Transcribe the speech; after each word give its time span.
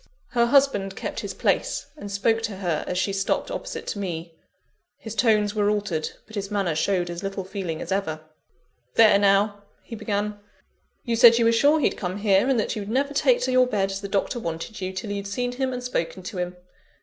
Her 0.29 0.47
husband 0.47 0.95
kept 0.95 1.19
his 1.19 1.35
place, 1.35 1.85
and 1.95 2.11
spoke 2.11 2.41
to 2.41 2.55
her 2.55 2.83
as 2.87 2.97
she 2.97 3.13
stopped 3.13 3.51
opposite 3.51 3.85
to 3.89 3.99
me. 3.99 4.33
His 4.97 5.13
tones 5.13 5.53
were 5.53 5.69
altered, 5.69 6.09
but 6.25 6.33
his 6.33 6.49
manner 6.49 6.73
showed 6.73 7.07
as 7.11 7.21
little 7.21 7.43
feeling 7.43 7.83
as 7.83 7.91
ever. 7.91 8.21
"There 8.95 9.19
now!" 9.19 9.61
he 9.83 9.95
began, 9.95 10.39
"you 11.03 11.15
said 11.15 11.37
you 11.37 11.45
were 11.45 11.51
sure 11.51 11.79
he'd 11.79 11.97
come 11.97 12.17
here, 12.17 12.49
and 12.49 12.59
that 12.59 12.75
you'd 12.75 12.89
never 12.89 13.13
take 13.13 13.41
to 13.43 13.51
your 13.51 13.67
bed, 13.67 13.91
as 13.91 14.01
the 14.01 14.07
Doctor 14.09 14.39
wanted 14.39 14.81
you, 14.81 14.91
till 14.91 15.11
you'd 15.11 15.27
seen 15.27 15.51
him 15.51 15.71
and 15.71 15.83
spoken 15.83 16.23
to 16.23 16.39
him. 16.39 16.55